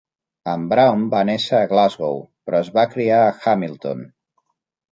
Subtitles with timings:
[0.53, 4.05] En Brown va néixer a Glasgow, però es va criar a Hamilton.